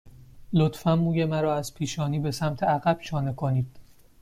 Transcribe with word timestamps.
لطفاً 0.53 0.95
موی 0.95 1.25
مرا 1.25 1.55
از 1.55 1.73
پیشانی 1.75 2.19
به 2.19 2.31
سمت 2.31 2.63
عقب 2.63 2.99
شانه 3.01 3.33
کنید. 3.33 3.77